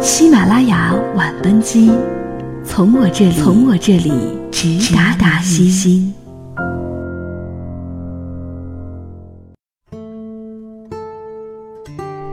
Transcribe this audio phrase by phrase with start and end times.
[0.00, 1.90] 喜马拉雅晚班机，
[2.64, 4.12] 从我这里，从我这里
[4.52, 6.14] 直达达西心。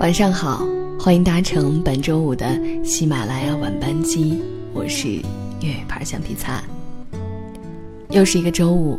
[0.00, 0.66] 晚上好，
[0.98, 2.44] 欢迎搭乘本周五的
[2.82, 4.42] 喜马拉雅晚班机，
[4.74, 5.08] 我是
[5.60, 6.60] 粤语牌橡皮擦。
[8.10, 8.98] 又是一个周五，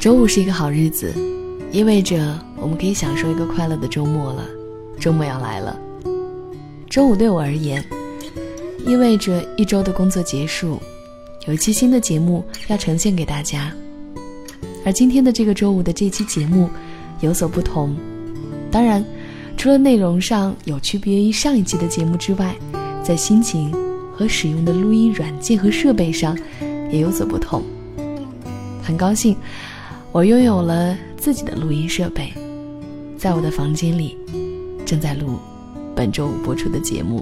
[0.00, 1.14] 周五是一个好日子，
[1.70, 4.42] 意味着我们可以享受一个快乐的周末了。
[4.98, 5.78] 周末要来了。
[6.90, 7.84] 周五对我而言，
[8.84, 10.82] 意味着一周的工作结束，
[11.46, 13.72] 有一期新的节目要呈现给大家。
[14.84, 16.68] 而今天的这个周五的这期节目
[17.20, 17.96] 有所不同，
[18.72, 19.04] 当然，
[19.56, 22.56] 除了内容上有区别于上一期的节目之外，
[23.04, 23.72] 在心情
[24.12, 26.36] 和使用的录音软件和设备上
[26.90, 27.62] 也有所不同。
[28.82, 29.36] 很高兴，
[30.10, 32.32] 我拥有了自己的录音设备，
[33.16, 34.18] 在我的房间里
[34.84, 35.38] 正在录。
[36.00, 37.20] 本周五播出的节目，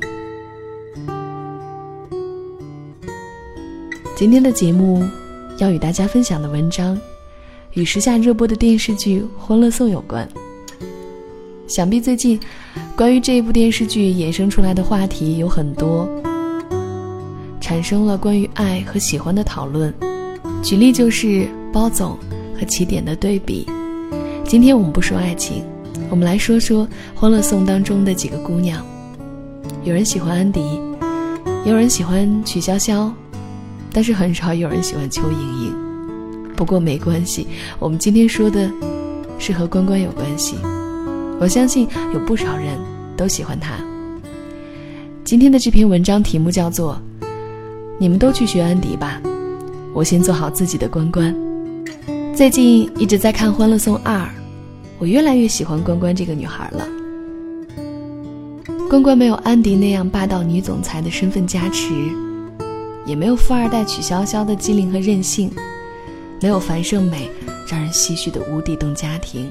[4.15, 5.03] 今天的节目
[5.59, 6.97] 要与大家分享的文章，
[7.73, 10.29] 与时下热播的电视剧《欢乐颂》有关。
[11.67, 12.39] 想必最近
[12.95, 16.09] 关于这一部电视剧衍生出来的话题有很多，
[17.61, 19.93] 产生了关于爱和喜欢的讨论。
[20.63, 22.17] 举例就是包总
[22.57, 23.67] 和起点的对比。
[24.45, 25.65] 今天我们不说爱情。
[26.11, 28.85] 我们来说说《欢乐颂》当中的几个姑娘，
[29.85, 30.81] 有人喜欢安迪，
[31.67, 33.11] 有人喜欢曲筱绡，
[33.93, 35.75] 但是很少有人喜欢邱莹莹。
[36.57, 37.47] 不过没关系，
[37.79, 38.71] 我们今天说的
[39.39, 40.57] 是和关关有关系。
[41.39, 42.79] 我相信有不少人
[43.17, 43.75] 都喜欢她。
[45.25, 46.99] 今天的这篇文章题目叫做
[47.99, 49.21] 《你们都去学安迪吧，
[49.93, 51.35] 我先做好自己的关关》。
[52.35, 54.21] 最近一直在看《欢乐颂二》。
[54.99, 56.89] 我越来越喜欢关关这个女孩了。
[58.91, 61.93] 关关没有安迪那样霸道女总裁的身份加持，
[63.07, 65.51] 也没有富二代曲筱绡的机灵和任性，
[66.41, 67.31] 没有樊胜美
[67.69, 69.51] 让人唏嘘的无底洞家庭，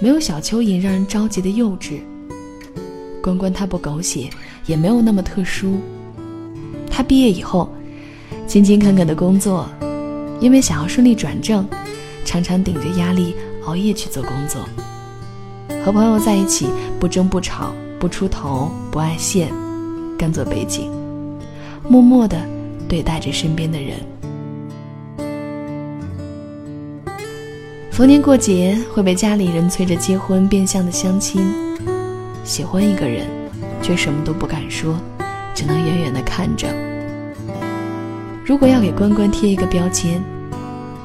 [0.00, 2.00] 没有小蚯蚓让人着急的幼稚。
[3.20, 4.30] 关关她不狗血，
[4.64, 5.80] 也没有那么特殊。
[6.88, 7.68] 她毕业以后，
[8.46, 9.68] 勤勤恳恳的工作，
[10.40, 11.66] 因为想要顺利转正，
[12.24, 13.34] 常常顶着压力。
[13.66, 14.60] 熬夜去做工作，
[15.84, 16.68] 和朋友在一起
[16.98, 19.52] 不争不吵不出头不爱现，
[20.16, 20.90] 干做背景，
[21.88, 22.40] 默默的
[22.88, 23.98] 对待着身边的人。
[27.90, 31.42] 逢年过节会被家里人催着结婚，变相的相亲。
[32.44, 33.26] 喜欢一个人，
[33.82, 34.96] 却什么都不敢说，
[35.54, 36.68] 只能远远的看着。
[38.44, 40.22] 如果要给关关贴一个标签，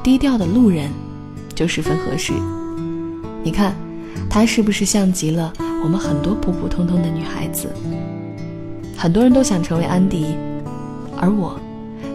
[0.00, 0.88] 低调的路人。
[1.54, 2.32] 就十分合适。
[3.42, 3.74] 你看，
[4.30, 5.52] 她是不是像极了
[5.82, 7.68] 我们很多普普通通的女孩子？
[8.96, 10.36] 很多人都想成为安迪，
[11.16, 11.58] 而我，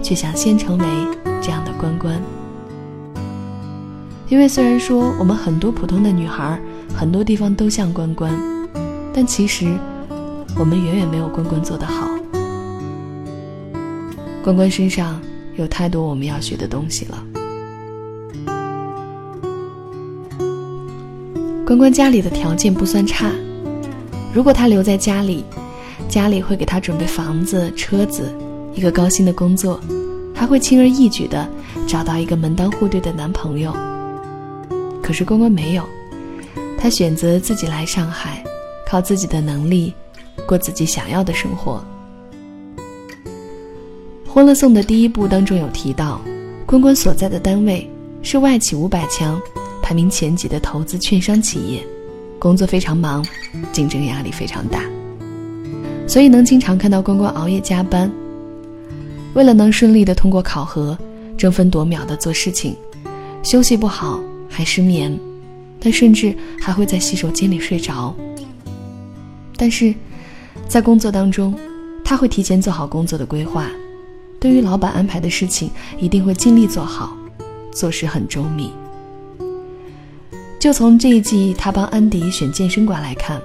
[0.01, 0.85] 却想先成为
[1.41, 2.21] 这样的关关。
[4.29, 6.59] 因为虽然说我们很多普通的女孩，
[6.95, 8.31] 很多地方都像关关，
[9.13, 9.73] 但其实，
[10.57, 12.09] 我们远远没有关关做得好。
[14.43, 15.19] 关关身上
[15.57, 17.36] 有太多我们要学的东西了。
[21.67, 23.29] 关关家里的条件不算差，
[24.33, 25.43] 如果他留在家里，
[26.07, 28.33] 家里会给他准备房子、车子，
[28.73, 29.77] 一个高薪的工作，
[30.33, 31.45] 还会轻而易举的
[31.85, 33.75] 找到一个门当户对的男朋友。
[35.03, 35.83] 可是关关没有，
[36.79, 38.41] 他选择自己来上海，
[38.87, 39.93] 靠自己的能力
[40.45, 41.83] 过自己想要的生活。
[44.29, 46.21] 《欢乐颂》的第一部当中有提到，
[46.65, 47.91] 关关所在的单位
[48.21, 49.37] 是外企五百强。
[49.81, 51.85] 排名前几的投资券商企业，
[52.37, 53.25] 工作非常忙，
[53.71, 54.83] 竞争压力非常大，
[56.07, 58.11] 所以能经常看到关关熬夜加班。
[59.33, 60.97] 为了能顺利的通过考核，
[61.37, 62.75] 争分夺秒的做事情，
[63.43, 65.17] 休息不好还失眠，
[65.79, 68.13] 但甚至还会在洗手间里睡着。
[69.55, 69.93] 但是，
[70.67, 71.53] 在工作当中，
[72.03, 73.69] 他会提前做好工作的规划，
[74.39, 75.69] 对于老板安排的事情，
[75.99, 77.15] 一定会尽力做好，
[77.71, 78.71] 做事很周密。
[80.59, 83.39] 就从这一季他帮安迪选健身馆来看，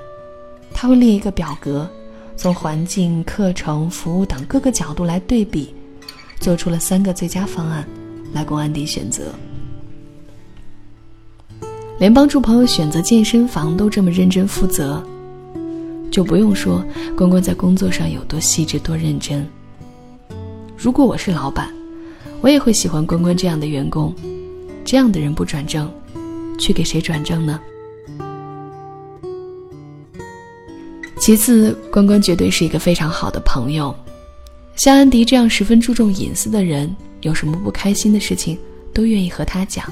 [0.72, 1.88] 他会列一个表格，
[2.36, 5.74] 从环境、课程、服务等各个角度来对比，
[6.40, 7.86] 做出了三个最佳方案，
[8.32, 9.24] 来供安迪选择。
[11.98, 15.00] 连帮助朋友选择健身房都这么认真负责，
[16.10, 16.82] 就不用说
[17.16, 19.46] 关关在工作上有多细致、多认真。
[20.76, 21.72] 如果我是老板，
[22.40, 24.12] 我也会喜欢关关这样的员工，
[24.82, 25.88] 这样的人不转正。
[26.58, 27.60] 去给谁转正呢？
[31.18, 33.94] 其次，关关绝对是一个非常好的朋友。
[34.74, 38.58] 像安迪这样十分注重隐私的人，有什么不开心的事情
[38.92, 39.84] 都愿意和他讲。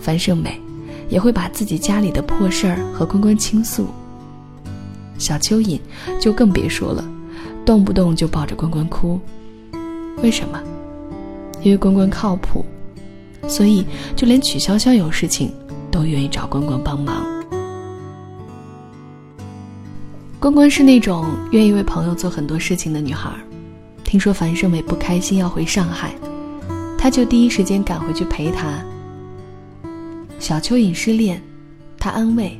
[0.00, 0.60] 樊胜美
[1.08, 3.88] 也会把自己家里的破事儿和关关倾诉。
[5.18, 5.80] 小蚯蚓
[6.20, 7.04] 就更别说了，
[7.64, 9.20] 动不动就抱着关关哭。
[10.22, 10.62] 为什么？
[11.62, 12.64] 因为关关靠谱，
[13.48, 13.84] 所以
[14.14, 15.52] 就连曲筱绡有事情
[15.90, 17.24] 都愿意找关关帮忙。
[20.38, 23.30] 关关是那种愿意为朋友做很多事情的女孩。
[24.04, 26.14] 听说樊胜美不开心要回上海，
[26.96, 28.80] 她就第一时间赶回去陪她。
[30.38, 31.42] 小蚯蚓失恋，
[31.98, 32.56] 他安慰，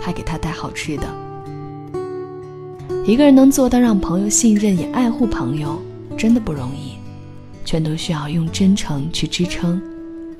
[0.00, 1.02] 还给他带好吃的。
[3.04, 5.80] 一个人能做到让朋友信任也爱护朋友，
[6.16, 6.92] 真的不容易，
[7.64, 9.82] 全都需要用真诚去支撑，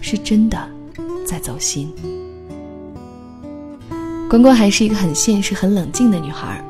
[0.01, 0.69] 是真的
[1.27, 1.93] 在走心。
[4.29, 6.65] 关关还是一个很现实、很冷静的女孩，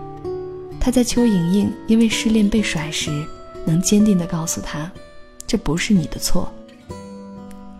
[0.78, 3.10] 她在邱莹莹因为失恋被甩时。
[3.66, 4.90] 能坚定地告诉他，
[5.46, 6.50] 这不是你的错。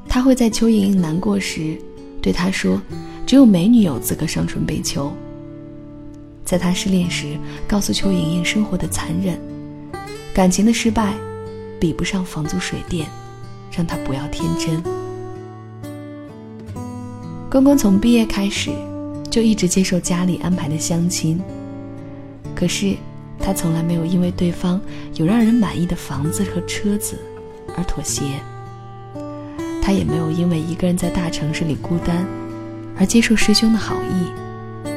[0.07, 1.75] 他会在邱莹莹难过时，
[2.21, 2.79] 对她说
[3.27, 5.11] ：“只有美女有资格伤春悲秋。”
[6.45, 7.35] 在他失恋时，
[7.67, 9.41] 告诉邱莹莹生活的残忍，
[10.35, 11.15] 感情的失败，
[11.81, 13.09] 比不上房租水电，
[13.73, 15.00] 让她不要天真。
[17.51, 18.71] 关关从毕业开始，
[19.29, 21.41] 就一直接受家里安排的相亲，
[22.55, 22.95] 可是。
[23.43, 24.79] 他从来没有因为对方
[25.15, 27.19] 有让人满意的房子和车子
[27.75, 28.23] 而妥协，
[29.81, 32.27] 他也没有因为一个人在大城市里孤单
[32.99, 34.91] 而接受师兄的好意。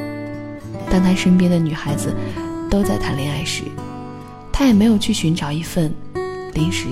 [0.90, 2.14] 当他身边的女孩子
[2.68, 3.62] 都在谈恋爱时，
[4.52, 5.90] 他也没有去寻找一份
[6.52, 6.84] 临时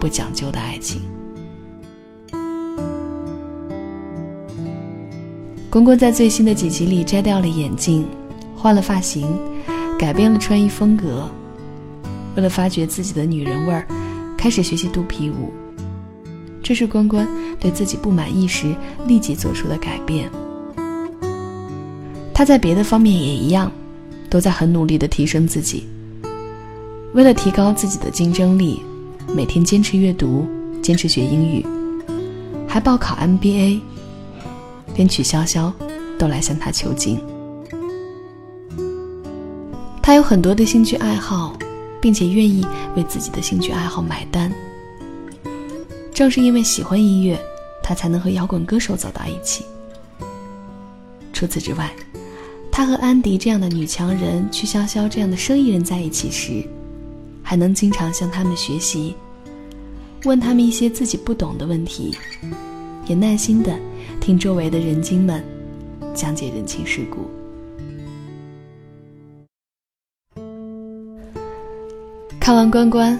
[0.00, 1.02] 不讲究的爱情。
[5.70, 8.06] 关关在最新的几集里摘掉了眼镜，
[8.56, 9.38] 换了发型。
[9.98, 11.28] 改变了穿衣风格，
[12.36, 13.84] 为了发掘自己的女人味儿，
[14.36, 15.52] 开始学习肚皮舞。
[16.62, 17.26] 这是关关
[17.58, 18.74] 对自己不满意时
[19.08, 20.30] 立即做出的改变。
[22.32, 23.70] 他在别的方面也一样，
[24.30, 25.84] 都在很努力的提升自己。
[27.12, 28.80] 为了提高自己的竞争力，
[29.34, 30.46] 每天坚持阅读，
[30.80, 31.66] 坚持学英语，
[32.68, 33.80] 还报考 MBA。
[34.98, 35.72] 跟曲筱绡
[36.18, 37.22] 都来向他求经。
[40.02, 41.56] 他有很多的兴趣爱好，
[42.00, 42.66] 并且愿意
[42.96, 44.52] 为自己的兴趣爱好买单。
[46.12, 47.38] 正是因为喜欢音乐，
[47.80, 49.64] 他才能和摇滚歌手走到一起。
[51.32, 51.94] 除此之外，
[52.68, 56.66] 他和安迪这样的女强人、曲筱绡这样的生意人在一起时，
[57.40, 59.14] 还能经常向他们学习，
[60.24, 62.16] 问他们一些自己不懂的问题，
[63.06, 63.78] 也耐心的
[64.20, 65.44] 听周围的人精们
[66.14, 67.28] 讲解人情世故。
[72.40, 73.18] 看完关关，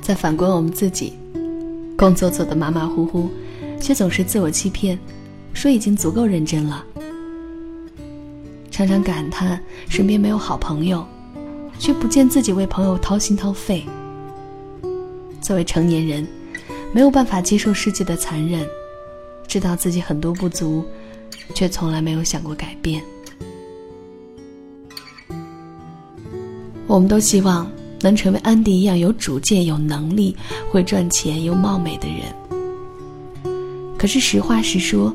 [0.00, 1.14] 再反观我们自己，
[1.96, 3.28] 工作做得马马虎虎，
[3.80, 4.96] 却总是自我欺骗，
[5.52, 6.84] 说已经足够认真了。
[8.70, 11.04] 常常感叹身边没有好朋友，
[11.78, 13.84] 却不见自己为朋友掏心掏肺。
[15.40, 16.26] 作为成年人，
[16.92, 18.64] 没有办法接受世界的残忍，
[19.54, 20.84] 知道自己很多不足，
[21.54, 23.00] 却从来没有想过改变。
[26.88, 27.70] 我们都希望。
[28.02, 30.36] 能成为安迪一样有主见、有能力、
[30.70, 33.54] 会赚钱又貌美的人。
[33.96, 35.10] 可是实话实说，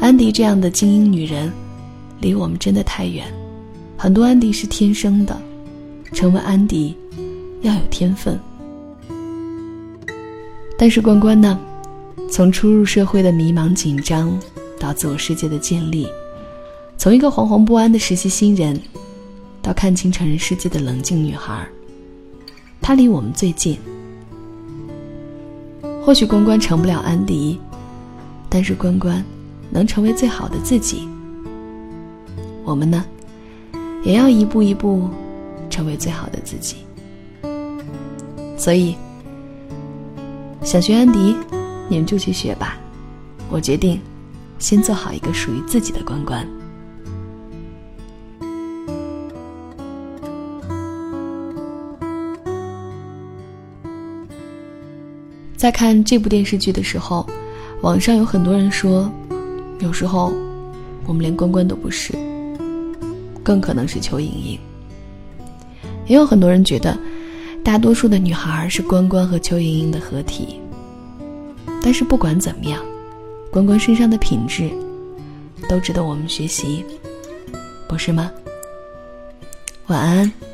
[0.00, 1.52] 安迪这样的精英女人，
[2.20, 3.32] 离我们真的太远。
[3.96, 5.40] 很多安迪是天生的，
[6.12, 6.96] 成为安迪
[7.62, 8.36] 要有天分。
[10.76, 11.60] 但是关关呢？
[12.30, 14.38] 从初入社会的迷茫紧张，
[14.78, 16.06] 到自我世界的建立，
[16.96, 18.80] 从一个惶惶不安的实习新人，
[19.60, 21.66] 到看清成人世界的冷静女孩。
[22.80, 23.76] 她离我们最近。
[26.02, 27.58] 或许关关成不了安迪，
[28.48, 29.22] 但是关关
[29.68, 31.08] 能成为最好的自己。
[32.64, 33.04] 我们呢，
[34.04, 35.08] 也要一步一步
[35.68, 36.76] 成为最好的自己。
[38.56, 38.94] 所以，
[40.62, 41.36] 想学安迪，
[41.90, 42.78] 你们就去学吧。
[43.50, 44.00] 我决定，
[44.60, 46.46] 先做好一个属于自己的关关。
[55.56, 57.26] 在看这部电视剧的时候，
[57.82, 59.10] 网上有很多人说，
[59.80, 60.32] 有时候
[61.06, 62.14] 我们连关关都不是，
[63.42, 64.58] 更可能是邱莹莹。
[66.06, 66.96] 也有很多人觉得，
[67.64, 70.59] 大多数的女孩是关关和邱莹莹的合体。
[71.82, 72.84] 但是不管怎么样，
[73.50, 74.70] 关关身上的品质
[75.68, 76.84] 都值得我们学习，
[77.88, 78.30] 不是吗？
[79.86, 80.49] 晚安。